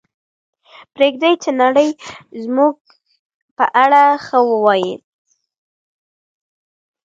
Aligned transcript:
پرېږدئ 0.93 1.33
چې 1.43 1.49
نړۍ 1.61 1.89
زموږ 2.43 2.75
په 3.57 3.65
اړه 3.83 4.03
ښه 4.25 4.39
ووایي. 4.49 4.93